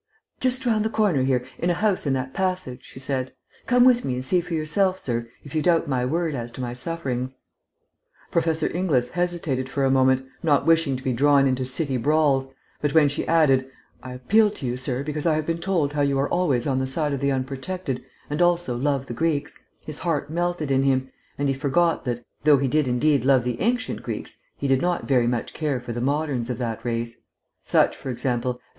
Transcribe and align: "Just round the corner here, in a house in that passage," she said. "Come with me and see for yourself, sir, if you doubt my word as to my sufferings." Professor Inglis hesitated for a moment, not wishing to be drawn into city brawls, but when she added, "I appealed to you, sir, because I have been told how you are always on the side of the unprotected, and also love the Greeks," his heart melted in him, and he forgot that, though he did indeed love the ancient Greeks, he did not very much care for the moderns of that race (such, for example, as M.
"Just 0.39 0.65
round 0.65 0.83
the 0.83 0.89
corner 0.89 1.21
here, 1.21 1.45
in 1.59 1.69
a 1.69 1.75
house 1.75 2.07
in 2.07 2.13
that 2.13 2.33
passage," 2.33 2.79
she 2.83 2.97
said. 2.97 3.33
"Come 3.67 3.83
with 3.83 4.03
me 4.03 4.15
and 4.15 4.25
see 4.25 4.41
for 4.41 4.55
yourself, 4.55 4.97
sir, 4.97 5.29
if 5.43 5.53
you 5.53 5.61
doubt 5.61 5.87
my 5.87 6.05
word 6.05 6.33
as 6.33 6.51
to 6.53 6.59
my 6.61 6.73
sufferings." 6.73 7.37
Professor 8.31 8.65
Inglis 8.75 9.09
hesitated 9.09 9.69
for 9.69 9.83
a 9.85 9.91
moment, 9.91 10.25
not 10.41 10.65
wishing 10.65 10.97
to 10.97 11.03
be 11.03 11.13
drawn 11.13 11.45
into 11.45 11.65
city 11.65 11.97
brawls, 11.97 12.47
but 12.81 12.95
when 12.95 13.09
she 13.09 13.27
added, 13.27 13.69
"I 14.01 14.13
appealed 14.13 14.55
to 14.55 14.65
you, 14.65 14.75
sir, 14.75 15.03
because 15.03 15.27
I 15.27 15.35
have 15.35 15.45
been 15.45 15.59
told 15.59 15.93
how 15.93 16.01
you 16.01 16.17
are 16.19 16.29
always 16.29 16.65
on 16.65 16.79
the 16.79 16.87
side 16.87 17.13
of 17.13 17.19
the 17.19 17.31
unprotected, 17.31 18.03
and 18.27 18.41
also 18.41 18.75
love 18.75 19.05
the 19.05 19.13
Greeks," 19.13 19.55
his 19.81 19.99
heart 19.99 20.31
melted 20.31 20.71
in 20.71 20.81
him, 20.81 21.11
and 21.37 21.47
he 21.47 21.53
forgot 21.53 22.05
that, 22.05 22.25
though 22.43 22.57
he 22.57 22.67
did 22.67 22.87
indeed 22.87 23.23
love 23.23 23.43
the 23.43 23.61
ancient 23.61 24.01
Greeks, 24.01 24.39
he 24.57 24.67
did 24.67 24.81
not 24.81 25.07
very 25.07 25.27
much 25.27 25.53
care 25.53 25.79
for 25.79 25.93
the 25.93 26.01
moderns 26.01 26.49
of 26.49 26.57
that 26.57 26.83
race 26.83 27.17
(such, 27.63 27.95
for 27.95 28.09
example, 28.09 28.53
as 28.53 28.57
M. 28.57 28.61